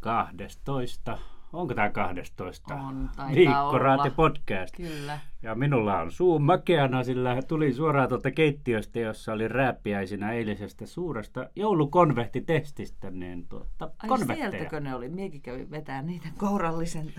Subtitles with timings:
[0.00, 1.18] 12.
[1.52, 2.74] Onko tämä 12?
[2.74, 4.76] On, Viikkoraate podcast.
[4.76, 5.18] Kyllä.
[5.42, 11.46] Ja minulla on suu makeana, sillä tuli suoraan tuolta keittiöstä, jossa oli rääppiäisinä eilisestä suuresta
[11.56, 14.50] joulukonvehtitestistä, niin tuota, Ai konvehteja.
[14.50, 15.08] sieltäkö ne oli?
[15.08, 17.12] Miekin kävin vetää niitä kourallisen.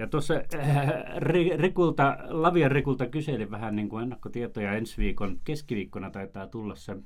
[0.00, 6.10] Ja tuossa äh, Ri- Rikulta, Lavian Rikulta kyselin vähän niin kuin ennakkotietoja ensi viikon keskiviikkona
[6.10, 6.96] taitaa tulla se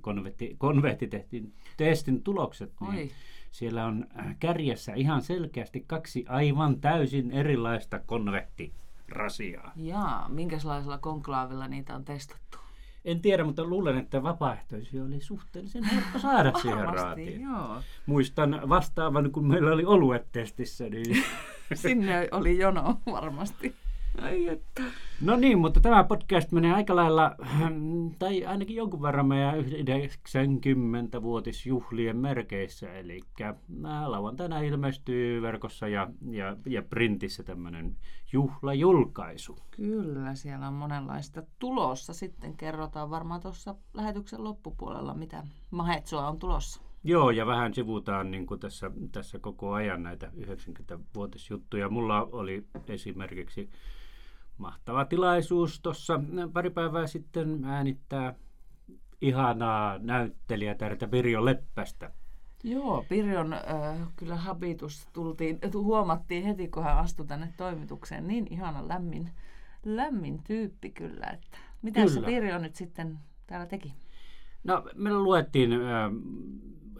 [0.00, 2.72] konvehti, konvehtitestin testin tulokset.
[2.80, 3.10] Niin Oi.
[3.50, 9.72] siellä on äh, kärjessä ihan selkeästi kaksi aivan täysin erilaista konvehtirasiaa.
[9.76, 12.58] Jaa, minkälaisella konklaavilla niitä on testattu?
[13.04, 17.40] En tiedä, mutta luulen, että vapaaehtoisia oli suhteellisen helppo saada siihen raatiin.
[17.40, 17.80] joo.
[18.06, 21.24] Muistan vastaavan, kun meillä oli oluet-testissä, niin
[21.76, 23.74] Sinne oli jono varmasti.
[24.22, 24.82] Ai että.
[25.20, 27.36] No niin, mutta tämä podcast menee aika lailla,
[28.18, 32.92] tai ainakin jonkun verran meidän 90-vuotisjuhlien merkeissä.
[32.92, 33.20] Eli
[34.06, 37.96] lauantaina ilmestyy verkossa ja, ja, ja printissä tämmöinen
[38.32, 39.58] juhlajulkaisu.
[39.70, 42.12] Kyllä, siellä on monenlaista tulossa.
[42.12, 46.91] Sitten kerrotaan varmaan tuossa lähetyksen loppupuolella, mitä Mahetsoa on tulossa.
[47.04, 51.88] Joo, ja vähän sivutaan niin kuin tässä, tässä koko ajan näitä 90-vuotisjuttuja.
[51.88, 53.70] Mulla oli esimerkiksi
[54.58, 56.20] mahtava tilaisuus tuossa
[56.52, 58.34] pari päivää sitten äänittää
[59.20, 62.10] ihanaa näyttelijätärtä Pirjo Leppästä.
[62.64, 63.62] Joo, Pirjon äh,
[64.16, 68.28] kyllä habitus tultiin, huomattiin heti, kun hän astui tänne toimitukseen.
[68.28, 69.30] Niin ihana lämmin,
[69.84, 71.26] lämmin tyyppi kyllä.
[71.26, 72.26] Että mitä se Kyllä.
[72.26, 73.94] Pirjo nyt sitten täällä teki?
[74.64, 75.78] No, me luettiin ö,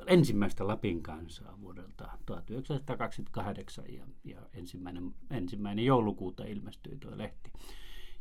[0.06, 7.52] ensimmäistä Lapin kansaa vuodelta 1928 ja, ja ensimmäinen, ensimmäinen joulukuuta ilmestyi tuo lehti.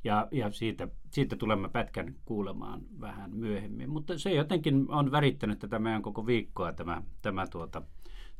[0.03, 3.89] Ja, ja siitä, siitä tulemme pätkän kuulemaan vähän myöhemmin.
[3.89, 7.81] Mutta se jotenkin on värittänyt tätä meidän koko viikkoa tämä, tämä tuota,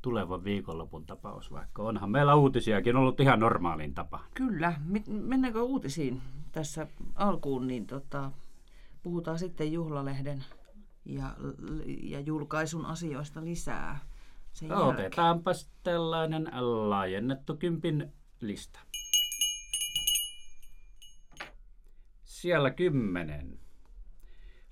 [0.02, 4.24] tulevan viikonlopun tapaus, vaikka onhan meillä uutisiakin ollut ihan normaaliin tapaan.
[4.34, 4.74] Kyllä.
[5.08, 6.22] Mennäänkö uutisiin
[6.52, 8.32] tässä alkuun, niin tota,
[9.04, 10.44] puhutaan sitten Juhlalehden
[11.06, 11.36] ja,
[12.02, 14.00] ja julkaisun asioista lisää
[14.54, 14.90] sen jälkeen.
[14.90, 16.50] Otetaanpas tällainen
[16.90, 18.80] laajennettu kympin lista.
[22.24, 23.60] Siellä kymmenen.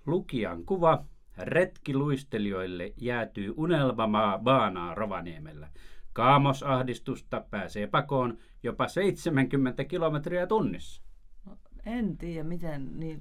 [0.05, 1.05] Lukijan kuva.
[1.37, 5.69] Retkiluistelijoille jäätyy unelmamaa baanaa Rovaniemellä.
[6.13, 11.01] Kaamosahdistusta pääsee pakoon jopa 70 kilometriä tunnissa.
[11.45, 13.19] No, en tiedä, miten niin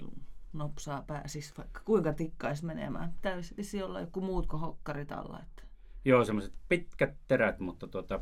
[0.58, 3.14] nopsaa pääsisi, vaikka kuinka tikkaisi menemään.
[3.22, 5.40] Täytyisi olla joku muut kuin hokkarit alla.
[5.40, 5.62] Että.
[6.04, 8.20] Joo, semmoiset pitkät terät, mutta tuota,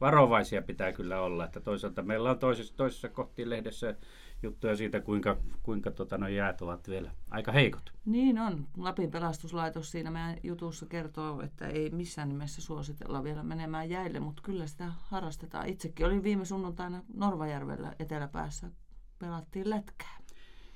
[0.00, 1.44] varovaisia pitää kyllä olla.
[1.44, 3.94] Että toisaalta meillä on toisessa, toisessa kohti lehdessä
[4.42, 7.92] juttuja siitä, kuinka, kuinka tota, no jäät ovat vielä aika heikot.
[8.04, 8.66] Niin on.
[8.76, 14.42] Lapin pelastuslaitos siinä meidän jutussa kertoo, että ei missään nimessä suositella vielä menemään jäille, mutta
[14.42, 15.68] kyllä sitä harrastetaan.
[15.68, 18.70] Itsekin olin viime sunnuntaina Norvajärvellä eteläpäässä.
[19.18, 20.19] Pelattiin lätkää.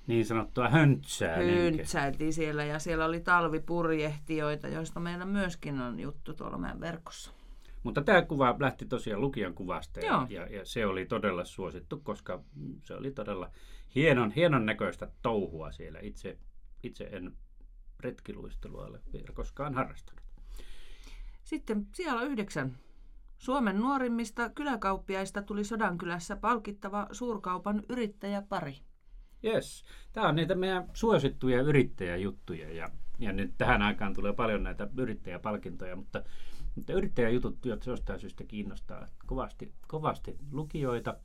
[0.06, 1.36] Niin sanottua höntsää.
[1.36, 7.30] Höntsäiltiin siellä ja siellä oli talvipurjehtijoita, joista meillä myöskin on juttu tuolla meidän verkossa.
[7.82, 12.42] Mutta tämä kuva lähti tosiaan lukijan kuvasta ja, ja, ja se oli todella suosittu, koska
[12.82, 13.50] se oli todella
[13.94, 15.98] hienon, hienon näköistä touhua siellä.
[16.02, 16.38] Itse,
[16.82, 17.32] itse en
[18.00, 20.24] retkiluistelua ole vielä koskaan harrastanut.
[21.44, 22.76] Sitten siellä yhdeksän.
[23.38, 28.76] Suomen nuorimmista kyläkauppiaista tuli Sodankylässä palkittava suurkaupan yrittäjäpari.
[29.44, 29.84] Yes.
[30.12, 32.88] Tämä on niitä meidän suosittuja yrittäjäjuttuja ja,
[33.18, 36.22] ja nyt tähän aikaan tulee paljon näitä yrittäjäpalkintoja, mutta,
[36.74, 41.16] mutta yrittäjäjutut jostain syystä kiinnostaa kovasti, kovasti lukijoita.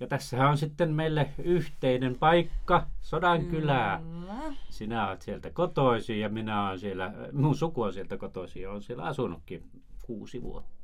[0.00, 3.98] Ja tässähän on sitten meille yhteinen paikka, Sodankylää.
[3.98, 4.54] Kyllä.
[4.70, 8.82] Sinä olet sieltä kotoisin ja minä olen siellä, mun suku on sieltä kotoisin ja olen
[8.82, 9.70] siellä asunutkin
[10.02, 10.79] kuusi vuotta.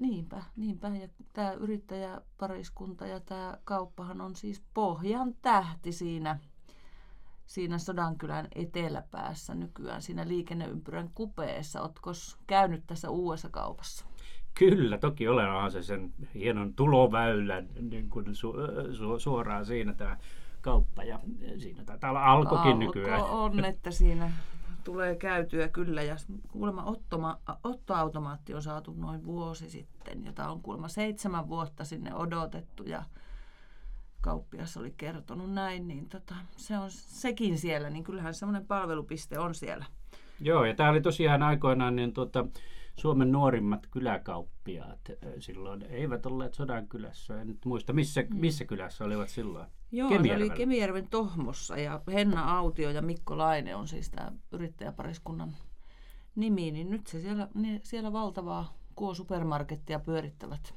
[0.00, 0.88] Niinpä, niinpä.
[0.88, 6.38] Ja tämä yrittäjäpariskunta ja tämä kauppahan on siis pohjan tähti siinä,
[7.46, 11.80] siinä Sodankylän eteläpäässä nykyään, siinä liikenneympyrän kupeessa.
[11.82, 12.10] Oletko
[12.46, 14.06] käynyt tässä uudessa kaupassa?
[14.58, 18.54] Kyllä, toki olen onhan se sen hienon tuloväylän niin kuin su,
[18.92, 20.18] su, suoraan siinä tämä
[20.60, 21.20] kauppa ja
[21.58, 23.20] siinä taitaa olla alkokin nykyään.
[23.20, 24.32] Alko on, että siinä
[24.84, 26.02] tulee käytyä kyllä.
[26.02, 26.16] Ja
[26.48, 32.82] kuulemma ottoma, ottoautomaatti on saatu noin vuosi sitten, jota on kuulemma seitsemän vuotta sinne odotettu
[32.82, 33.04] ja
[34.20, 39.54] kauppias oli kertonut näin, niin tota, se on sekin siellä, niin kyllähän semmoinen palvelupiste on
[39.54, 39.84] siellä.
[40.40, 42.46] Joo, ja tämä oli tosiaan aikoinaan niin tuota,
[42.96, 45.00] Suomen nuorimmat kyläkauppiaat
[45.38, 47.40] silloin eivät olleet Sodankylässä.
[47.40, 49.66] En nyt muista, missä, missä kylässä olivat silloin.
[49.92, 50.50] Joo, se oli.
[50.50, 55.56] Kemijärven Tohmossa ja Henna Autio ja Mikko Laine on siis tämä yrittäjäpariskunnan
[56.34, 60.74] nimi, niin nyt se siellä, ne, siellä valtavaa Kuo supermarkettia pyörittävät.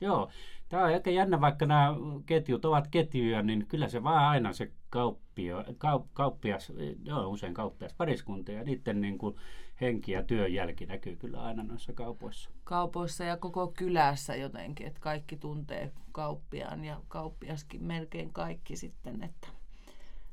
[0.00, 0.30] Joo,
[0.68, 1.94] tämä on aika jännä, vaikka nämä
[2.26, 6.72] ketjut ovat ketjuja, niin kyllä se vaan aina se kauppio, kaup, kauppias,
[7.04, 9.36] joo, usein kauppias pariskunta ja niiden niin kuin
[9.80, 12.50] henki ja työnjälki näkyy kyllä aina noissa kaupoissa.
[12.64, 19.48] Kaupoissa ja koko kylässä jotenkin, että kaikki tuntee kauppiaan ja kauppiaskin melkein kaikki sitten, että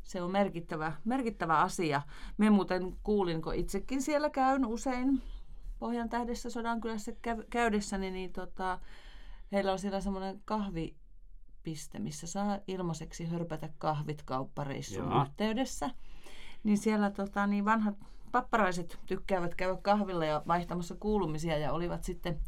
[0.03, 2.01] se on merkittävä, merkittävä asia.
[2.37, 5.21] Me muuten kuulin, kun itsekin siellä käyn usein
[5.79, 7.11] Pohjan tähdessä Sodankylässä
[7.49, 8.79] käydessäni, niin tota,
[9.51, 15.21] heillä on siellä semmoinen kahvipiste, missä saa ilmaiseksi hörpätä kahvit kauppareissun Joo.
[15.21, 15.89] yhteydessä.
[16.63, 17.95] Niin siellä tota, niin vanhat
[18.35, 22.39] papparaiset tykkäävät käydä kahvilla ja vaihtamassa kuulumisia ja olivat sitten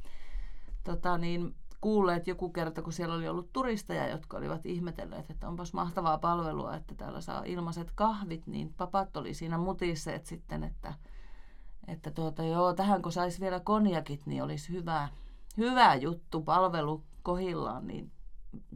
[0.83, 5.73] tota, niin, kuulleet joku kerta, kun siellä oli ollut turisteja, jotka olivat ihmetelleet, että onpas
[5.73, 10.93] mahtavaa palvelua, että täällä saa ilmaiset kahvit, niin papat oli siinä mutisseet sitten, että,
[11.87, 15.09] että tuota, joo, tähän kun saisi vielä konjakit, niin olisi hyvä,
[15.57, 18.11] hyvä juttu, palvelu kohillaan, niin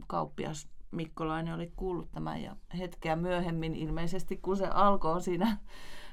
[0.06, 5.56] kauppias Mikkolainen oli kuullut tämän ja hetkeä myöhemmin ilmeisesti, kun se alkoi siinä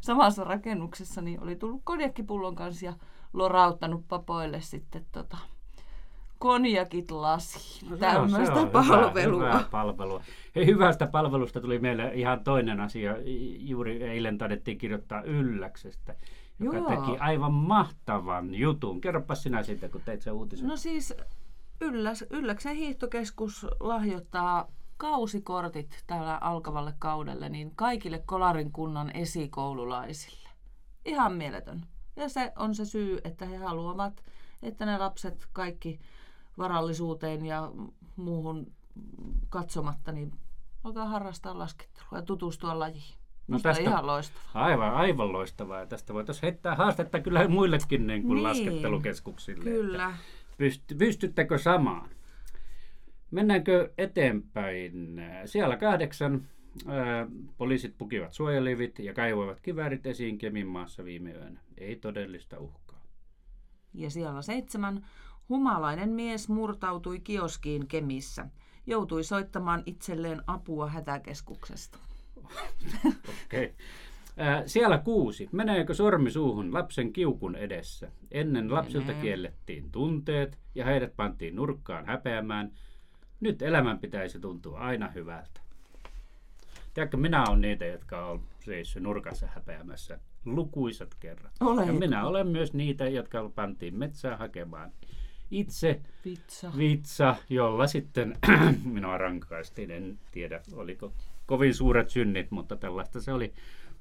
[0.01, 2.94] samassa rakennuksessa, niin oli tullut konjakkipullon kanssa ja
[3.34, 5.38] lorauttanut papoille sitten tota,
[6.40, 7.90] konjakit lasiin.
[7.90, 9.44] No, Tämmöistä palvelua.
[9.44, 10.22] Hyvä, hyvä palvelua.
[10.56, 13.16] Hei, hyvästä palvelusta tuli meille ihan toinen asia.
[13.57, 16.16] Juuri eilen taidettiin kirjoittaa Ylläksestä,
[16.60, 16.90] joka Joo.
[16.90, 19.01] teki aivan mahtavan jutun.
[19.01, 20.68] Kerropa sinä siitä, kun teit sen uutisen.
[20.68, 21.13] No siis
[21.81, 24.68] Ylläs, Ylläksen hiihtokeskus lahjoittaa
[25.00, 30.50] kausikortit tällä alkavalle kaudelle niin kaikille Kolarin kunnan esikoululaisille.
[31.06, 31.86] Ihan mieletön.
[32.16, 34.24] Ja se on se syy, että he haluavat,
[34.63, 36.00] että ne lapset kaikki
[36.57, 37.72] varallisuuteen ja
[38.16, 38.72] muuhun
[39.50, 40.31] katsomatta, niin
[40.84, 43.16] alkaa harrastaa laskettelua ja tutustua lajiin.
[43.48, 44.50] No tästä, ihan loistavaa.
[44.54, 45.80] Aivan, aivan loistavaa.
[45.80, 49.63] Ja tästä voitaisiin heittää haastetta kyllä muillekin niin kuin niin, laskettelukeskuksille.
[49.63, 50.13] Kyllä.
[50.57, 52.10] Pyst, pystyttekö samaan?
[53.31, 55.21] Mennäänkö eteenpäin?
[55.45, 56.47] Siellä kahdeksan
[56.87, 57.27] ää,
[57.57, 61.59] poliisit pukivat suojalivit ja kaivoivat kiväärit esiin Kemin maassa viime yönä.
[61.77, 63.03] Ei todellista uhkaa.
[63.93, 65.05] Ja siellä seitsemän
[65.49, 68.45] Humalainen mies murtautui kioskiin Kemissä.
[68.87, 71.99] Joutui soittamaan itselleen apua hätäkeskuksesta.
[73.45, 73.65] Okei.
[73.65, 73.69] Okay.
[74.65, 75.49] Siellä kuusi.
[75.51, 78.11] Meneekö sormi suuhun lapsen kiukun edessä?
[78.31, 82.71] Ennen lapsilta kiellettiin tunteet ja heidät pantiin nurkkaan häpeämään.
[83.39, 85.62] Nyt elämän pitäisi tuntua aina hyvältä.
[86.94, 91.53] Tiedätkö, minä olen niitä, jotka on seissyt nurkassa häpeämässä lukuisat kerrat.
[91.59, 91.91] Oletko?
[91.91, 94.91] Ja minä olen myös niitä, jotka pantiin metsään hakemaan
[95.51, 98.38] itse vitsa, vitsa jolla sitten
[98.83, 99.91] minua rankaistiin.
[99.91, 101.13] En tiedä, oliko
[101.45, 103.53] kovin suuret synnit, mutta tällaista se oli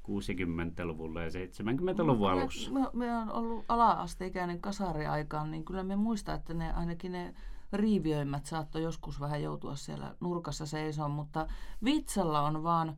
[0.08, 2.70] 60-luvulla ja 70-luvun alussa.
[2.70, 7.34] Me, me on ollut ala-asteikäinen kasariaikaan, niin kyllä me muistaa, että ne ainakin ne
[7.72, 11.46] riiviöimmät saattoi joskus vähän joutua siellä nurkassa seisoon, mutta
[11.84, 12.96] vitsalla on vaan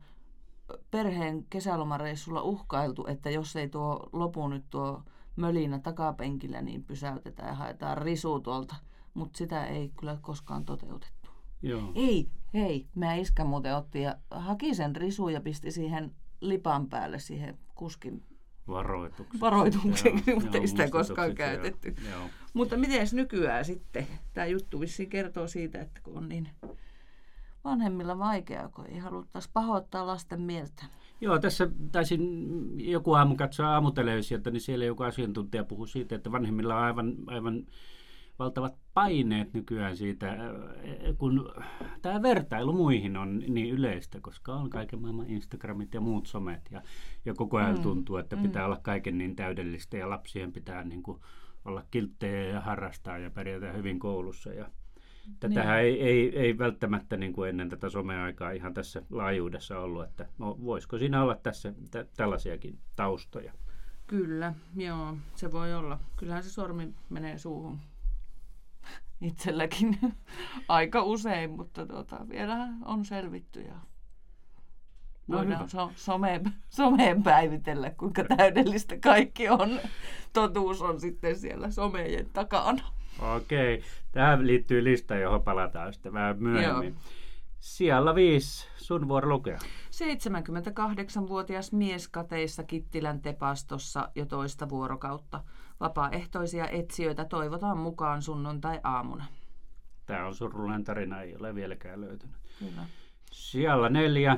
[0.91, 5.03] perheen kesälomareissulla uhkailtu, että jos ei tuo lopu nyt tuo
[5.35, 8.75] mölinä takapenkillä, niin pysäytetään ja haetaan risu tuolta.
[9.13, 11.29] Mutta sitä ei kyllä koskaan toteutettu.
[11.61, 11.91] Joo.
[11.95, 17.19] Ei, hei, mä iskä muuten otti ja haki sen risu ja pisti siihen lipan päälle
[17.19, 18.23] siihen kuskin
[18.67, 21.95] varoitukseksi, varoitukseksi mutta ei sitä koskaan käytetty.
[22.11, 22.29] Joo.
[22.53, 24.07] Mutta miten nykyään sitten?
[24.33, 26.49] Tämä juttu vissiin kertoo siitä, että kun on niin
[27.63, 30.85] vanhemmilla vaikeaa, kun ei haluttaisi pahoittaa lasten mieltä.
[31.21, 32.21] Joo, tässä taisin
[32.91, 37.65] joku aamu katsoa aamutelevisiota, niin siellä joku asiantuntija puhui siitä, että vanhemmilla on aivan, aivan
[38.39, 40.37] valtavat paineet nykyään siitä,
[41.17, 41.53] kun
[42.01, 46.81] tämä vertailu muihin on niin yleistä, koska on kaiken maailman Instagramit ja muut somet ja,
[47.25, 47.81] ja koko ajan mm.
[47.81, 48.65] tuntuu, että pitää mm.
[48.65, 51.21] olla kaiken niin täydellistä ja lapsien pitää niin kuin
[51.65, 54.69] olla kilttejä ja harrastaa ja pärjätä hyvin koulussa ja
[55.39, 55.85] Tätähän niin.
[55.85, 60.57] ei, ei, ei välttämättä niin kuin ennen tätä someaikaa ihan tässä laajuudessa ollut, että no,
[60.63, 63.53] voisiko siinä olla tässä tä, tällaisiakin taustoja?
[64.07, 65.99] Kyllä, joo, se voi olla.
[66.17, 67.79] Kyllähän se sormi menee suuhun
[69.21, 69.99] itselläkin
[70.67, 73.75] aika usein, mutta tuota, vielä on selvitty ja
[75.27, 79.79] no, voidaan so, some, someen päivitellä, kuinka täydellistä kaikki on.
[80.33, 82.83] Totuus on sitten siellä somejen takana.
[83.35, 86.89] Okei, tähän liittyy lista, johon palataan sitten vähän myöhemmin.
[86.89, 87.20] Joo.
[87.61, 89.57] Siellä viisi, sun vuoro lukea.
[89.91, 95.43] 78-vuotias mies kateissa Kittilän tepastossa jo toista vuorokautta.
[95.79, 99.25] Vapaaehtoisia etsijöitä toivotaan mukaan sunnuntai-aamuna.
[100.05, 102.35] Tämä on surullinen tarina, ei ole vieläkään löytynyt.
[102.59, 102.85] Kyllä.
[103.31, 104.37] Siellä neljä.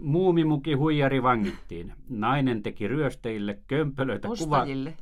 [0.00, 1.92] Muumimuki huijari vangittiin.
[2.08, 4.94] Nainen teki ryöstäjille kömpelöitä Ostajille.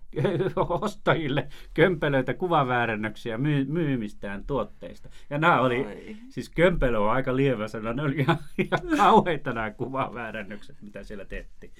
[0.54, 5.08] Kuva, ostajille kömpelöitä kuvaväärennöksiä myy, myymistään tuotteista.
[5.30, 6.16] Ja nämä oli, Ai.
[6.28, 11.24] siis kömpelö on aika lievä sana, ne oli ihan, ihan kauheita nämä kuvaväärennökset, mitä siellä
[11.24, 11.72] tehtiin.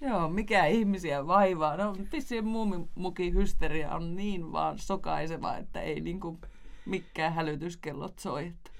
[0.00, 1.76] Joo, mikä ihmisiä vaivaa.
[1.76, 6.38] No, vissiin muumimukin hysteria on niin vaan sokaiseva, että ei niinku
[6.86, 8.46] mikään hälytyskellot soi.
[8.46, 8.70] Että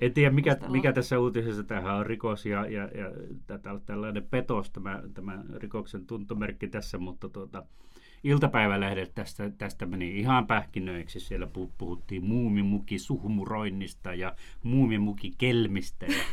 [0.00, 3.12] En tiedä, mikä, mikä tässä uutisessa tähän on rikos ja, ja, ja
[3.46, 7.66] tätä, tällainen petos, tämä, tämä rikoksen tuntomerkki tässä, mutta tuota,
[8.24, 11.20] iltapäivälehdet tästä, tästä meni ihan pähkinöiksi.
[11.20, 16.24] Siellä pu- puhuttiin muumimuki suhmuroinnista ja muumimuki kelmistä ja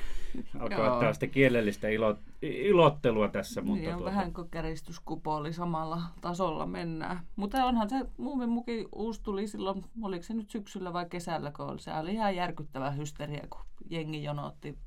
[0.60, 0.98] alkaa Joo.
[1.00, 3.62] tällaista kielellistä ilo, ilottelua tässä.
[3.62, 7.20] Mutta niin on tuota, vähän kuin käristyskupooli samalla tasolla mennään.
[7.36, 11.80] Mutta onhan se muumimuki uusi tuli silloin, oliko se nyt syksyllä vai kesällä, kun oli.
[11.80, 14.78] Se oli ihan järkyttävä hysteria, kun jengi jonotti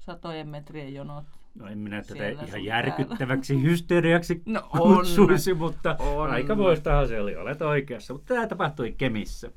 [0.00, 1.24] satojen metrien jonot.
[1.54, 4.96] no en minä tätä siellä ihan järkyttäväksi hysteriaksi No on.
[4.96, 6.30] kutsuisi, mutta On.
[6.30, 8.12] aika voistahan se oli, olet oikeassa.
[8.12, 9.50] Mutta tämä tapahtui Kemissä.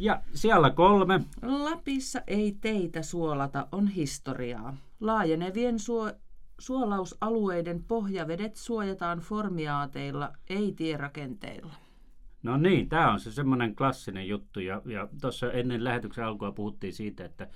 [0.00, 4.76] Ja siellä kolme, Lapissa ei teitä suolata on historiaa.
[5.00, 6.12] Laajenevien suo,
[6.58, 11.74] suolausalueiden pohjavedet suojataan formiaateilla, ei tierakenteilla.
[12.42, 14.60] No niin, tämä on se semmoinen klassinen juttu.
[14.60, 17.48] Ja, ja tuossa ennen lähetyksen alkua puhuttiin siitä, että,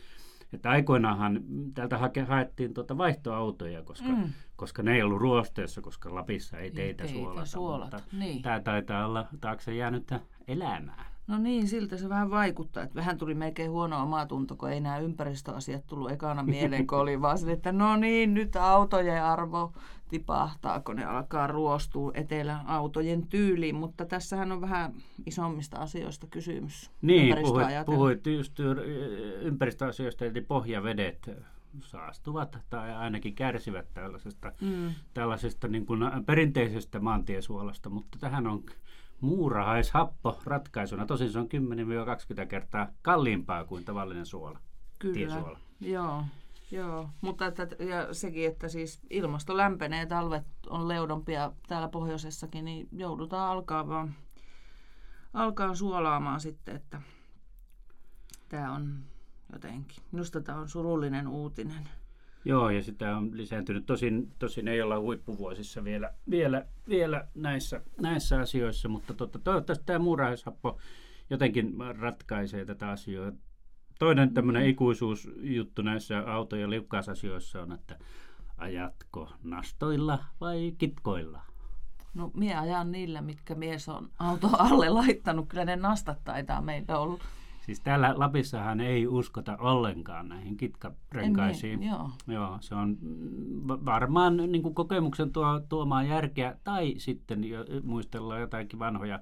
[0.52, 1.40] että aikoinaanhan
[1.74, 4.32] täältä hake, haettiin tuota vaihtoautoja, koska, mm.
[4.56, 7.46] koska ne ei ollut ruosteessa, koska Lapissa ei teitä, teitä suolata.
[7.46, 8.42] suolata, niin.
[8.42, 11.13] Tämä taitaa olla taakse jäänyttä elämää.
[11.26, 12.82] No niin, siltä se vähän vaikuttaa.
[12.82, 17.20] Että vähän tuli melkein huono omatunto, kun ei nämä ympäristöasiat tullut ekana mieleen, kun oli
[17.22, 19.72] vaan sille, että no niin, nyt autojen arvo
[20.08, 23.74] tipahtaa, kun ne alkaa ruostua eteläautojen tyyliin.
[23.74, 24.94] Mutta tässähän on vähän
[25.26, 26.90] isommista asioista kysymys.
[27.02, 28.60] Niin, puhuit, puhuit just
[29.40, 31.30] ympäristöasioista, eli pohjavedet
[31.80, 34.90] saastuvat tai ainakin kärsivät tällaisesta, Mm.
[35.14, 38.62] tällaisesta niin kuin perinteisestä maantiesuolasta, mutta tähän on
[39.20, 41.06] muurahaishappo ratkaisuna.
[41.06, 41.48] Tosin se on
[42.42, 44.58] 10-20 kertaa kalliimpaa kuin tavallinen suola,
[44.98, 45.58] Kyllä, tiesuola.
[45.80, 46.24] joo.
[46.70, 52.88] Joo, mutta että, ja sekin, että siis ilmasto lämpenee, talvet on leudompia täällä pohjoisessakin, niin
[52.92, 54.14] joudutaan alkaa vaan
[55.34, 57.02] alkaa suolaamaan sitten, että
[58.48, 59.04] tämä on
[59.52, 61.88] jotenkin, minusta tämä on surullinen uutinen.
[62.44, 63.86] Joo, ja sitä on lisääntynyt.
[63.86, 69.98] Tosin, tosin ei olla huippuvuosissa vielä, vielä, vielä näissä, näissä asioissa, mutta totta, toivottavasti tämä
[69.98, 70.78] muurahaishappo
[71.30, 73.32] jotenkin ratkaisee tätä asiaa.
[73.98, 77.98] Toinen tämmöinen ikuisuusjuttu näissä auto- ja liukkaasasioissa on, että
[78.56, 81.40] ajatko nastoilla vai kitkoilla?
[82.14, 85.48] No minä ajan niillä, mitkä mies on auto alle laittanut.
[85.48, 87.20] Kyllä ne nastat taitaa meillä ollut.
[87.66, 91.82] Siis täällä Lapissahan ei uskota ollenkaan näihin kitkarenkaisiin.
[91.82, 92.10] En, joo.
[92.26, 97.64] Joo, se on mm, va- varmaan niin kuin kokemuksen tuo, tuomaa järkeä, tai sitten jo,
[97.82, 99.20] muistellaan jotakin vanhoja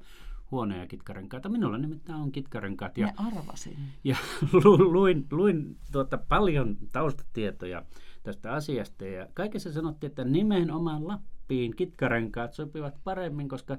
[0.50, 1.48] huonoja kitkarenkaita.
[1.48, 3.76] Minulla nimittäin on kitkarenkaat, ja, arvasin.
[4.04, 4.16] ja
[4.64, 7.82] lu, luin, luin tuota paljon taustatietoja
[8.22, 13.78] tästä asiasta, ja kaikessa sanottiin, että nimenomaan Lappiin kitkarenkaat sopivat paremmin, koska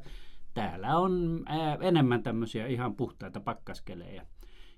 [0.53, 4.25] täällä on ää, enemmän tämmöisiä ihan puhtaita pakkaskelejä.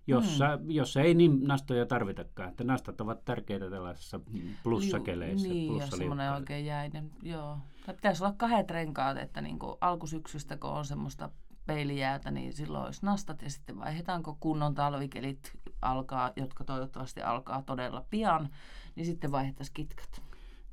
[0.07, 0.71] Jossa, mm.
[0.71, 2.49] jossa ei niin nastoja tarvitakaan.
[2.49, 4.19] Että nastat ovat tärkeitä tällaisissa
[4.63, 5.47] plussakeleissä.
[5.47, 7.57] Liu- Niin, ja semmoinen oikein jäinen, joo.
[7.85, 11.29] Tai pitäisi olla kahdet renkaat, että niin kuin alkusyksystä, kun on semmoista
[11.65, 18.05] peilijäätä, niin silloin olisi nastat ja sitten vaihdetaanko kunnon talvikelit alkaa, jotka toivottavasti alkaa todella
[18.09, 18.49] pian,
[18.95, 20.21] niin sitten vaihdettaisiin kitkat.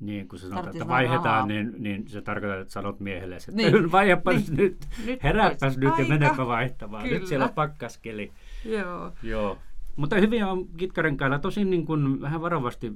[0.00, 3.52] Niin, kun sä sanot, Tarvitsisi että vaihdetaan, niin, niin se tarkoittaa, että sanot miehelle, että
[3.52, 3.72] Niin.
[3.74, 3.92] niin.
[3.92, 4.56] vaihdapas Niin.
[4.56, 7.02] nyt, Nyt heräpäs olisi nyt ja menepä vaihtamaan.
[7.02, 7.18] Kyllä.
[7.18, 8.32] Nyt siellä on pakkaskeli.
[8.64, 9.12] Joo.
[9.22, 9.58] Joo.
[9.96, 11.38] Mutta hyviä on kitkarenkailla.
[11.38, 12.92] Tosin niin kuin vähän varovasti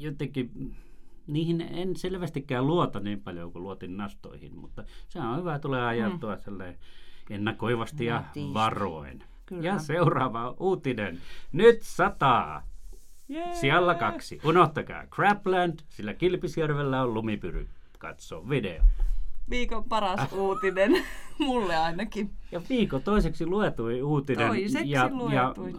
[0.00, 0.76] jotenkin,
[1.26, 6.34] niihin en selvästikään luota niin paljon kuin luotin nastoihin, mutta se on hyvä, tulee ajeltua
[6.34, 6.74] mm.
[7.30, 8.54] ennakoivasti ja Nätisti.
[8.54, 9.24] varoen.
[9.46, 9.62] Kyllä.
[9.62, 11.18] Ja seuraava uutinen.
[11.52, 12.62] Nyt sataa.
[13.28, 13.54] Jee.
[13.54, 14.40] Siellä kaksi.
[14.44, 17.68] Unohtakaa Crapland, sillä Kilpisjärvellä on lumipyry.
[17.98, 18.82] Katso video.
[19.52, 20.92] Viikon paras uutinen,
[21.38, 22.30] mulle ainakin.
[22.52, 24.48] Ja viikon toiseksi luetui uutinen.
[24.48, 25.34] Toiseksi ja, luetui.
[25.34, 25.78] Ja,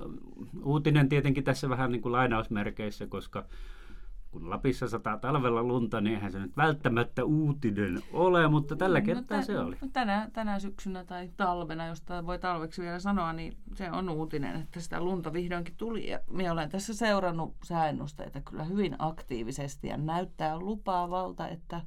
[0.63, 3.46] uutinen tietenkin tässä vähän niin kuin lainausmerkeissä, koska
[4.32, 9.06] kun Lapissa sataa talvella lunta, niin eihän se nyt välttämättä uutinen ole, mutta tällä No,
[9.06, 9.75] kertaa tä- se oli.
[9.82, 14.10] no Tänä, tänä syksynä tai talvena, jos tää voi talveksi vielä sanoa, niin se on
[14.10, 16.10] uutinen, että sitä lunta vihdoinkin tuli.
[16.10, 21.82] Ja minä olen tässä seurannut sääennusteita kyllä hyvin aktiivisesti ja näyttää lupaavalta, että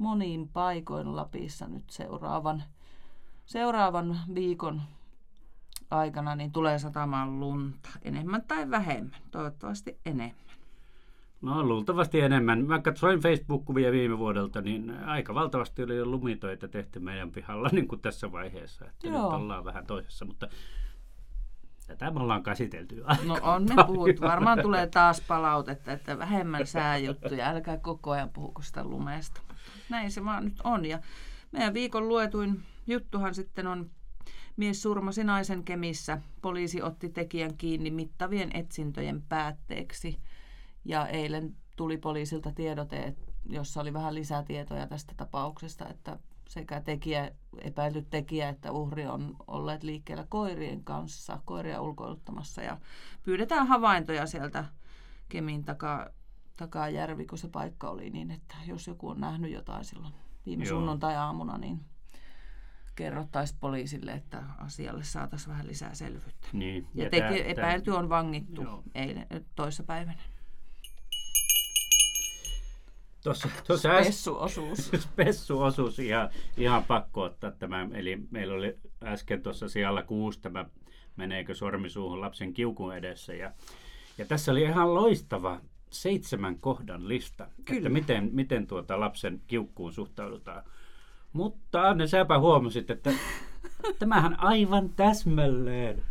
[0.00, 2.62] moniin paikoin Lapissa nyt seuraavan,
[3.46, 4.82] seuraavan viikon
[5.90, 7.88] aikana niin tulee satamaan lunta.
[8.02, 10.50] Enemmän tai vähemmän, toivottavasti enemmän.
[11.42, 12.66] No luultavasti enemmän.
[12.66, 17.88] Mä katsoin Facebook-kuvia viime vuodelta, niin aika valtavasti oli jo lumitöitä tehty meidän pihalla niin
[17.88, 18.84] kuin tässä vaiheessa.
[18.84, 19.32] Että Joo.
[19.32, 20.48] nyt ollaan vähän toisessa, mutta
[21.90, 24.20] tätä me ollaan käsitelty No on me puhut.
[24.20, 27.48] Varmaan tulee taas palautetta, että vähemmän sääjuttuja.
[27.48, 29.40] Älkää koko ajan puhuko sitä lumesta.
[29.88, 30.84] Näin se vaan nyt on.
[30.84, 30.98] Ja
[31.52, 33.90] meidän viikon luetuin juttuhan sitten on
[34.56, 36.20] Mies surmasi naisen Kemissä.
[36.42, 40.18] Poliisi otti tekijän kiinni mittavien etsintöjen päätteeksi.
[40.84, 43.14] Ja eilen tuli poliisilta tiedote,
[43.46, 46.18] jossa oli vähän lisätietoja tästä tapauksesta, että
[46.50, 52.78] sekä tekijä, epäilty tekijä että uhri on olleet liikkeellä koirien kanssa, koiria ulkoiluttamassa ja
[53.22, 54.64] pyydetään havaintoja sieltä
[55.28, 56.06] Kemin takaa,
[56.56, 60.14] takaa järvi, kun se paikka oli niin, että jos joku on nähnyt jotain silloin
[60.46, 60.78] viime Joo.
[60.78, 61.80] sunnuntai-aamuna, niin
[62.94, 66.48] kerrottaisiin poliisille, että asialle saataisiin vähän lisää selvyyttä.
[66.52, 68.62] Niin, ja, ja teki, epäilty on vangittu
[68.94, 70.22] eilen, toissapäivänä.
[73.24, 74.90] Tuossa, tuossa Spessuosuus.
[75.12, 77.88] Spessuosuus, ihan, ihan pakko ottaa tämä.
[77.92, 80.64] Eli meillä oli äsken tuossa siellä kuusi tämä
[81.16, 83.34] meneekö sormisuuhun lapsen kiukun edessä.
[83.34, 83.52] Ja,
[84.18, 85.60] ja tässä oli ihan loistava
[85.90, 87.78] seitsemän kohdan lista, Kyllä.
[87.78, 90.62] että miten, miten tuota lapsen kiukkuun suhtaudutaan.
[91.32, 93.12] Mutta Anne, säpä huomasit, että
[93.98, 96.02] tämähän aivan täsmälleen,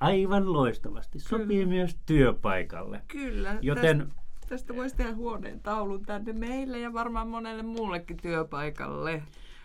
[0.00, 1.66] aivan loistavasti sopii Kyllä.
[1.66, 3.02] myös työpaikalle.
[3.08, 3.58] Kyllä.
[3.60, 9.22] Joten tästä, tästä voisi tehdä huoneen taulun tänne meille ja varmaan monelle muullekin työpaikalle.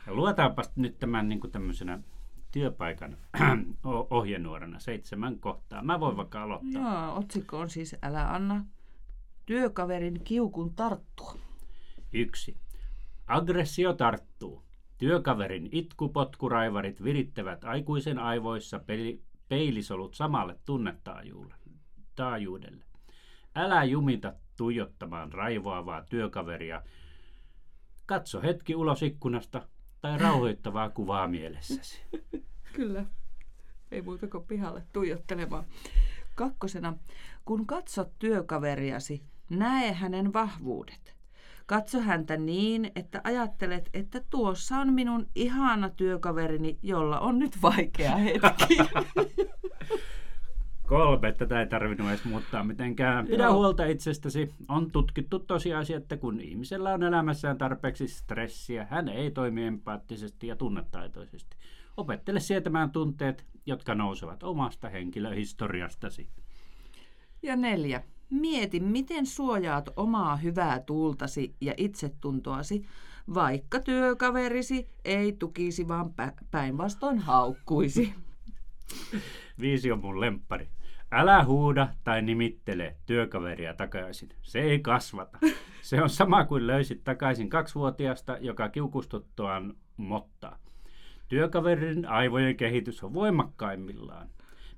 [0.07, 1.99] Ja luetaanpa nyt tämän niin kuin tämmöisenä
[2.51, 3.17] työpaikan
[4.09, 5.83] ohjenuorana seitsemän kohtaa.
[5.83, 7.05] Mä voin vaikka aloittaa.
[7.05, 8.65] Joo, otsikko on siis Älä anna
[9.45, 11.37] työkaverin kiukun tarttua.
[12.13, 12.55] Yksi.
[13.27, 14.63] Aggressio tarttuu.
[14.97, 22.88] Työkaverin itkupotkuraivarit virittävät aikuisen aivoissa peli, peilisolut samalle tunnetaajuudelle.
[23.55, 26.81] Älä jumita tuijottamaan raivoavaa työkaveria.
[28.05, 29.67] Katso hetki ulos ikkunasta
[30.01, 32.01] tai rauhoittavaa kuvaa mielessäsi.
[32.75, 33.05] Kyllä.
[33.91, 35.63] Ei muuta kuin pihalle tuijottelemaan.
[36.35, 36.97] Kakkosena,
[37.45, 41.15] kun katsot työkaveriasi, näe hänen vahvuudet.
[41.65, 48.15] Katso häntä niin, että ajattelet, että tuossa on minun ihana työkaverini, jolla on nyt vaikea
[48.15, 48.77] hetki.
[50.89, 53.27] Kolme, tätä ei tarvinnut edes muuttaa mitenkään.
[53.27, 53.53] Pidä Joo.
[53.53, 54.53] huolta itsestäsi.
[54.67, 60.55] On tutkittu tosiasia, että kun ihmisellä on elämässään tarpeeksi stressiä, hän ei toimi empaattisesti ja
[60.55, 61.57] tunnetaitoisesti.
[61.97, 66.27] Opettele sietämään tunteet, jotka nousevat omasta henkilöhistoriastasi.
[67.43, 68.03] Ja neljä.
[68.29, 72.85] Mieti, miten suojaat omaa hyvää tuultasi ja itsetuntoasi,
[73.33, 76.13] vaikka työkaverisi ei tukisi, vaan
[76.51, 78.13] päinvastoin haukkuisi.
[79.59, 80.69] Viisi on mun lemppari.
[81.11, 84.29] Älä huuda tai nimittele työkaveria takaisin.
[84.41, 85.37] Se ei kasvata.
[85.81, 90.59] Se on sama kuin löysit takaisin kaksivuotiaasta, joka kiukustuttuaan mottaa.
[91.27, 94.29] Työkaverin aivojen kehitys on voimakkaimmillaan,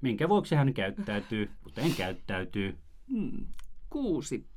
[0.02, 2.78] minkä vuoksi hän käyttäytyy, kuten käyttäytyy.
[3.12, 3.46] Hmm.
[3.90, 4.48] Kuusi.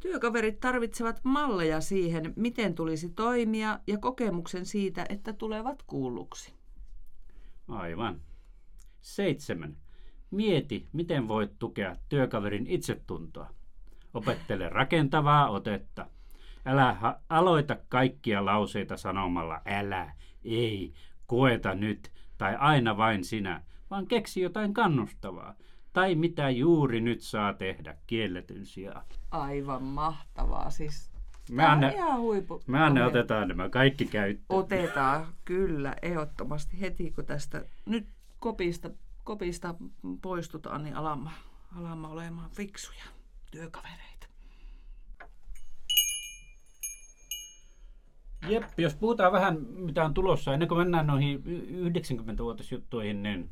[0.00, 6.54] Työkaverit tarvitsevat malleja siihen, miten tulisi toimia ja kokemuksen siitä, että tulevat kuulluksi.
[7.68, 8.20] Aivan.
[9.00, 9.76] Seitsemän.
[10.32, 13.50] Mieti, miten voit tukea työkaverin itsetuntoa.
[14.14, 16.06] Opettele rakentavaa otetta.
[16.66, 20.12] Älä ha- aloita kaikkia lauseita sanomalla älä,
[20.44, 20.92] ei,
[21.26, 25.54] koeta nyt tai aina vain sinä, vaan keksi jotain kannustavaa
[25.92, 29.04] tai mitä juuri nyt saa tehdä kielletyn sijaan.
[29.30, 30.70] Aivan mahtavaa.
[30.70, 31.10] Siis
[31.50, 32.62] me anne, ihan huipu.
[32.66, 34.58] Me anne otetaan nämä kaikki käyttöön.
[34.60, 38.06] Otetaan, kyllä, ehdottomasti heti kun tästä nyt
[38.38, 38.90] kopista,
[39.24, 39.74] kopista
[40.22, 41.30] poistutaan, niin alamme,
[41.78, 43.04] alamme olemaan fiksuja
[43.50, 44.26] työkavereita.
[48.48, 51.42] Jep, jos puhutaan vähän mitä on tulossa, ennen kuin mennään noihin
[51.88, 53.50] 90-vuotisjuttuihin, niin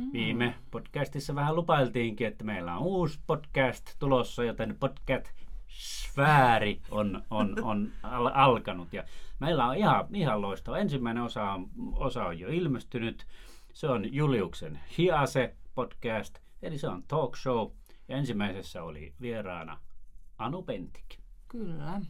[0.00, 0.12] Mm.
[0.12, 5.26] Viime podcastissa vähän lupailtiinkin, että meillä on uusi podcast tulossa, joten podcast
[5.68, 8.92] sfääri on, on, on al- alkanut.
[8.92, 9.04] Ja
[9.38, 10.78] meillä on ihan, ihan loistava.
[10.78, 13.26] Ensimmäinen osa on, osa on jo ilmestynyt.
[13.72, 17.70] Se on Juliuksen Hiase podcast, eli se on talk show.
[18.08, 19.80] Ja ensimmäisessä oli vieraana
[20.38, 21.18] Anu Pentik.
[21.48, 22.00] Kyllä.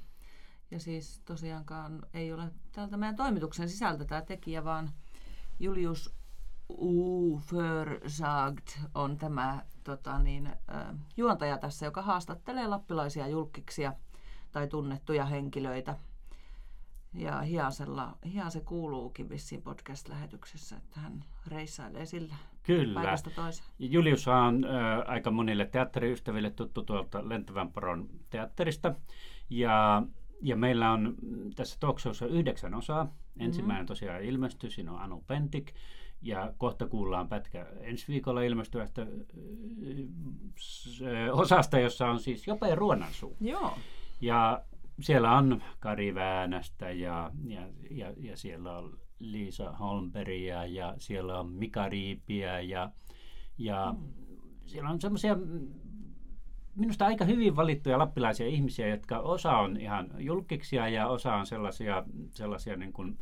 [0.71, 4.91] Ja siis tosiaankaan ei ole täältä meidän toimituksen sisältä tämä tekijä, vaan
[5.61, 6.15] Julius
[6.79, 10.53] Ufersagt on tämä tota niin,
[11.17, 13.93] juontaja tässä, joka haastattelee lappilaisia julkiksia
[14.53, 15.97] tai tunnettuja henkilöitä.
[17.15, 22.95] Ja Hiasella, Hiase kuuluukin vissiin podcast-lähetyksessä, että hän reissailee sillä Kyllä.
[23.01, 23.69] paikasta toiseen.
[23.79, 24.69] Julius on ö,
[25.07, 28.95] aika monille teatteriystäville tuttu tuolta Lentävän poron teatterista.
[29.51, 30.03] Ja,
[30.43, 33.15] ja meillä on mm, tässä talk showssa yhdeksän osaa.
[33.39, 35.73] Ensimmäinen tosiaan ilmestyi, siinä on Anu Pentik.
[36.23, 39.07] Ja kohta kuullaan pätkä ensi viikolla ilmestyvästä
[41.33, 43.37] osasta, jossa on siis Jope Ruonansuu.
[43.41, 43.79] Joo.
[44.21, 44.65] Ja
[45.01, 51.53] siellä on Kari Väänästä ja, ja, ja, ja siellä on Liisa Holmbergia ja siellä on
[51.53, 52.91] Mika Riipiä ja,
[53.59, 53.95] ja
[54.67, 55.37] siellä on semmoisia
[56.75, 62.05] minusta aika hyvin valittuja lappilaisia ihmisiä, jotka osa on ihan julkiksia ja osa on sellaisia,
[62.31, 63.19] sellaisia niin kuin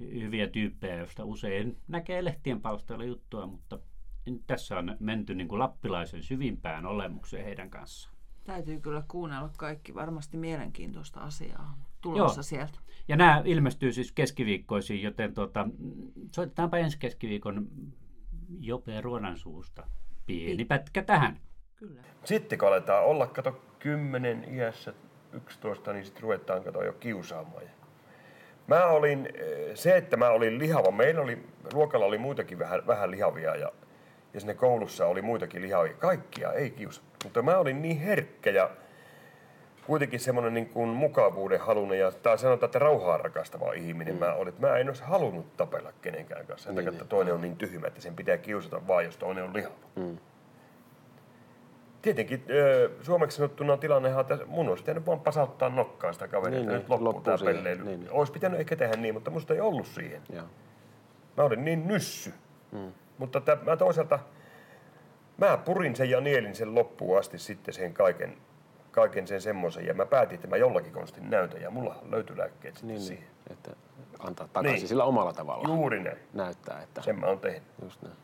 [0.00, 3.78] hyviä tyyppejä, joista usein näkee lehtien palstoilla juttua, mutta
[4.46, 8.09] tässä on menty niin kuin lappilaisen syvimpään olemukseen heidän kanssaan.
[8.44, 9.94] Täytyy kyllä kuunnella kaikki.
[9.94, 12.42] Varmasti mielenkiintoista asiaa on tulossa Joo.
[12.42, 12.78] sieltä.
[13.08, 15.68] Ja nämä ilmestyy siis keskiviikkoisiin, joten tuota,
[16.34, 17.68] soitetaanpa ensi keskiviikon
[18.60, 19.86] Jope Ruonansuusta.
[20.26, 21.40] Pieni pätkä tähän.
[21.76, 22.00] Kyllä.
[22.24, 24.94] Sitten kun aletaan olla, kato, 10 iässä,
[25.32, 27.62] 11, niin sitten ruvetaan kato jo kiusaamaan.
[28.66, 33.10] Mä olin, eh, se, että mä olin lihava, meillä oli, luokalla oli muitakin vähän, vähän
[33.10, 33.72] lihavia ja,
[34.34, 35.92] ja sinne koulussa oli muitakin lihavia.
[35.98, 37.02] Kaikkia ei kiusa.
[37.24, 38.70] Mutta mä olin niin herkkä ja
[39.86, 44.54] kuitenkin semmoinen niin kuin mukavuuden halunen ja tai sanotaan, että rauhaa rakastava ihminen mä olin.
[44.58, 46.66] Mä en olisi halunnut tapella kenenkään kanssa.
[46.66, 49.54] Sen takia, että toinen on niin tyhmä, että sen pitää kiusata vaan, jos toinen on
[49.54, 49.74] lihava.
[52.02, 56.60] Tietenkin ö, suomeksi sanottuna tilannehan, että mun olisi pitänyt vaan pasauttaa nokkaan sitä kaveria, Niin,
[56.62, 57.84] että niin, nyt loppuu loppuu tämä pelleily.
[57.84, 58.10] niin, niin.
[58.12, 60.22] Olisi pitänyt ehkä tehdä niin, mutta musta ei ollut siihen.
[60.32, 60.44] Joo.
[61.36, 62.32] Mä olin niin nyssy.
[62.72, 62.92] Mm.
[63.20, 64.18] Mutta tä, mä toisaalta,
[65.38, 68.36] mä purin sen ja nielin sen loppuun asti sitten sen kaiken,
[68.90, 69.86] kaiken sen semmoisen.
[69.86, 73.24] Ja mä päätin, että mä jollakin konstin näytän ja mulla löytyi lääkkeet sitten Niin, siihen.
[73.24, 73.70] niin, että
[74.18, 74.88] antaa takaisin Niin.
[74.88, 75.68] sillä omalla tavalla.
[75.68, 76.18] Juuri näin.
[76.34, 77.62] Näyttää, että Sen mä oon tehnyt.
[77.82, 78.14] just näin.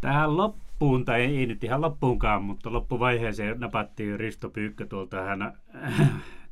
[0.00, 5.22] Tähän loppuun, tai ei nyt ihan loppuunkaan, mutta loppuvaiheeseen napattiin Risto Pyykkö tuolta.
[5.22, 5.52] Hän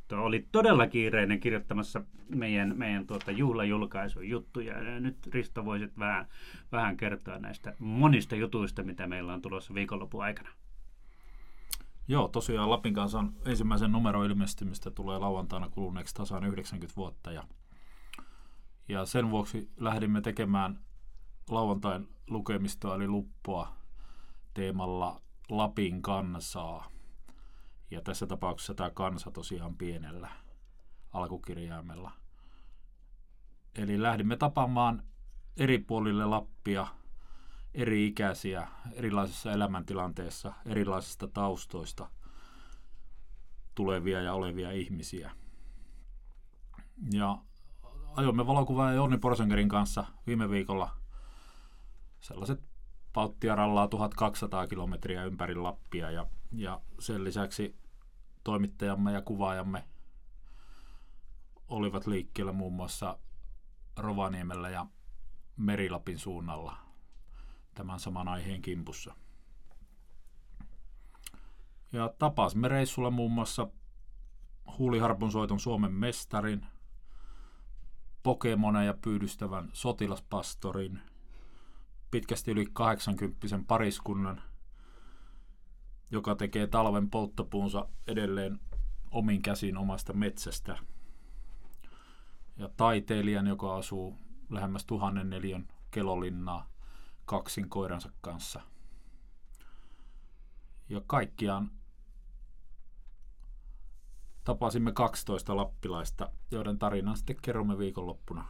[0.07, 4.83] tuo oli todella kiireinen kirjoittamassa meidän, meidän tuota juhlajulkaisun juttuja.
[4.83, 6.27] Ja nyt Risto voisit vähän,
[6.71, 10.49] vähän kertoa näistä monista jutuista, mitä meillä on tulossa viikonlopun aikana.
[12.07, 17.31] Joo, tosiaan Lapin kanssa ensimmäisen numeron ilmestymistä tulee lauantaina kuluneeksi tasan 90 vuotta.
[17.31, 17.43] Ja,
[18.87, 20.79] ja sen vuoksi lähdimme tekemään
[21.49, 23.75] lauantain lukemistoa eli luppoa
[24.53, 26.94] teemalla Lapin kansaa.
[27.91, 30.29] Ja tässä tapauksessa tämä kansa tosiaan pienellä
[31.11, 32.11] alkukirjaimella.
[33.75, 35.03] Eli lähdimme tapaamaan
[35.57, 36.87] eri puolille Lappia
[37.73, 42.09] eri-ikäisiä, erilaisissa elämäntilanteissa, erilaisista taustoista
[43.75, 45.31] tulevia ja olevia ihmisiä.
[47.11, 47.37] Ja
[48.15, 50.89] ajoimme valokuvaaja Jonni Porsengerin kanssa viime viikolla
[52.19, 52.74] sellaiset
[53.15, 57.75] pauttia rallaa 1200 kilometriä ympäri Lappia ja, ja sen lisäksi
[58.43, 59.83] toimittajamme ja kuvaajamme
[61.67, 63.17] olivat liikkeellä muun muassa
[63.97, 64.85] Rovaniemellä ja
[65.57, 66.77] Merilapin suunnalla
[67.73, 69.15] tämän saman aiheen kimpussa.
[71.91, 73.67] Ja tapasimme reissulla muun muassa
[74.77, 76.65] huuliharpun soiton Suomen mestarin,
[78.23, 81.01] Pokemoneja pyydystävän sotilaspastorin,
[82.11, 84.41] pitkästi yli 80 pariskunnan,
[86.11, 88.59] joka tekee talven polttopuunsa edelleen
[89.11, 90.77] omin käsin omasta metsästä.
[92.57, 94.17] Ja taiteilijan, joka asuu
[94.49, 96.69] lähemmäs tuhannen neliön kelolinnaa
[97.25, 98.61] kaksin koiransa kanssa.
[100.89, 101.71] Ja kaikkiaan
[104.43, 108.45] tapasimme 12 lappilaista, joiden tarinan sitten kerromme viikonloppuna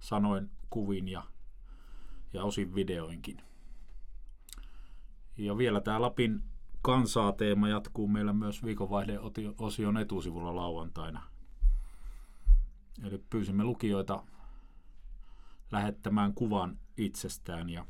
[0.00, 1.22] sanoin, kuvin ja,
[2.34, 3.42] ja osin videoinkin.
[5.36, 6.42] Ja vielä tämä Lapin
[6.82, 11.22] kansaa-teema jatkuu meillä myös viikonvaihde-osion etusivulla lauantaina.
[13.04, 14.24] Eli pyysimme lukijoita
[15.70, 17.86] lähettämään kuvan itsestään ja,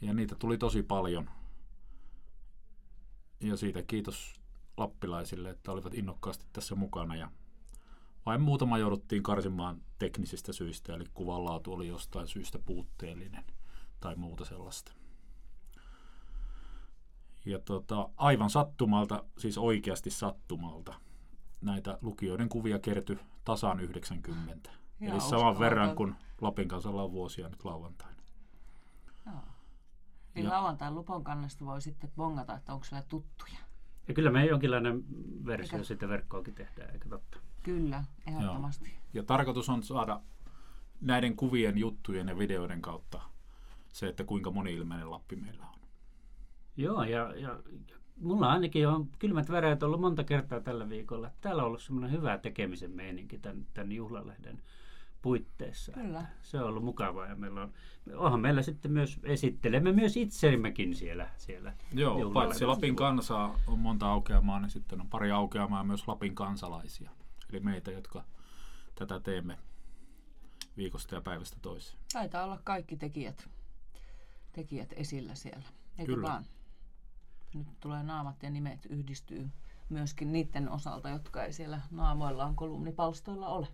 [0.00, 1.30] ja niitä tuli tosi paljon.
[3.40, 4.40] Ja siitä kiitos
[4.76, 7.30] lappilaisille, että olivat innokkaasti tässä mukana ja
[8.26, 13.44] vain muutama jouduttiin karsimaan teknisistä syistä, eli kuvan laatu oli jostain syystä puutteellinen
[14.00, 14.92] tai muuta sellaista.
[17.44, 20.94] Ja tota, aivan sattumalta, siis oikeasti sattumalta,
[21.60, 24.70] näitä lukijoiden kuvia kertyi tasan 90.
[25.00, 28.22] Joo, Eli saman verran kuin Lapin kansalla on vuosia nyt lauantaina.
[29.26, 29.34] Joo.
[30.34, 33.58] Eli Ja- lauantain lupon kannesta voi sitten bongata, että onko siellä tuttuja.
[34.08, 35.04] Ja kyllä me jonkinlainen
[35.46, 35.84] versio Eikä.
[35.88, 37.38] sitten verkkoakin tehdään, eikö totta?
[37.64, 38.94] Kyllä, ehdottomasti.
[39.14, 40.20] Ja tarkoitus on saada
[41.00, 43.20] näiden kuvien, juttujen ja videoiden kautta
[43.88, 45.78] se, että kuinka moni-ilmeinen Lappi meillä on.
[46.76, 47.58] Joo, ja, ja
[48.20, 51.30] mulla ainakin on kylmät väreet ollut monta kertaa tällä viikolla.
[51.40, 54.62] Täällä on ollut semmoinen hyvä tekemisen meininki tämän, tämän juhlalehden
[55.22, 55.92] puitteissa.
[55.92, 56.26] Kyllä.
[56.42, 57.72] Se on ollut mukavaa ja meillä on,
[58.14, 61.28] onhan meillä sitten myös, esittelemme myös itsemmekin siellä.
[61.36, 66.34] siellä Joo, paitsi Lapin kansaa on monta aukeamaa, niin sitten on pari aukeamaa myös Lapin
[66.34, 67.10] kansalaisia.
[67.54, 68.24] Eli meitä, jotka
[68.94, 69.58] tätä teemme
[70.76, 71.98] viikosta ja päivästä toiseen.
[72.12, 73.48] Taitaa olla kaikki tekijät,
[74.52, 75.66] tekijät esillä siellä.
[75.98, 76.28] Eikö Kyllä.
[76.28, 76.44] vaan?
[77.54, 79.50] Nyt tulee naamat ja nimet yhdistyy
[79.88, 83.68] myöskin niiden osalta, jotka ei siellä naamoillaan kolumnipalstoilla ole.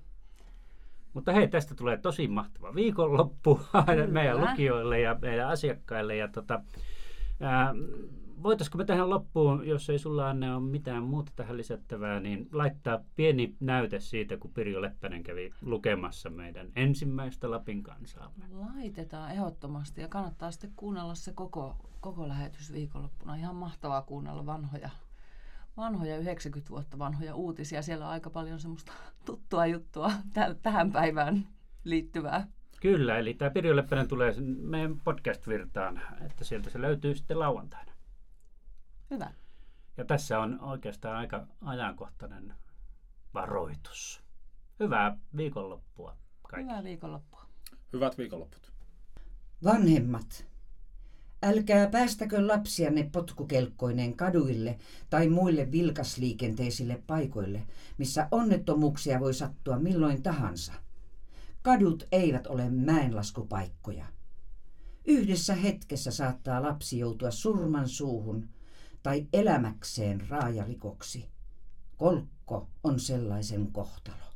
[1.13, 3.61] Mutta hei, tästä tulee tosi mahtava viikonloppu
[4.11, 4.51] meidän Kyllä.
[4.51, 6.17] lukijoille ja meidän asiakkaille.
[6.17, 6.63] Ja tota,
[7.41, 7.75] ää,
[8.43, 13.01] voitaisiko me tähän loppuun, jos ei sulla Anne ole mitään muuta tähän lisättävää, niin laittaa
[13.17, 18.45] pieni näyte siitä, kun Pirjo Leppänen kävi lukemassa meidän ensimmäistä Lapin kansaamme.
[18.51, 23.37] Laitetaan ehdottomasti ja kannattaa sitten kuunnella se koko, koko lähetys viikonloppuna.
[23.37, 24.91] Ihan mahtavaa kuunnella vanhoja,
[25.77, 27.83] vanhoja 90 vuotta vanhoja uutisia.
[27.83, 28.93] Siellä on aika paljon semmoista
[29.25, 31.47] tuttua juttua tä- tähän päivään
[31.85, 32.47] liittyvää.
[32.81, 37.93] Kyllä, eli tämä Pirjo Leppänen tulee meidän podcast-virtaan, että sieltä se löytyy sitten lauantaina.
[39.11, 39.33] Hyvä.
[39.97, 42.55] Ja tässä on oikeastaan aika ajankohtainen
[43.35, 44.23] varoitus.
[44.81, 46.73] Hyvää viikonloppua kaikille.
[46.73, 47.47] Hyvää viikonloppua.
[47.93, 48.73] Hyvät viikonlopput.
[49.65, 50.47] Vanhemmat,
[51.43, 54.79] älkää päästäkö lapsianne potkukelkkoineen kaduille
[55.11, 57.63] tai muille vilkasliikenteisille paikoille,
[57.99, 60.73] missä onnettomuuksia voi sattua milloin tahansa.
[61.63, 64.07] Kadut eivät ole mäenlaskupaikkoja.
[65.05, 68.49] Yhdessä hetkessä saattaa lapsi joutua surman suuhun
[69.03, 71.29] tai elämäkseen raajarikoksi.
[71.97, 74.30] Kolkko on sellaisen kohtalo.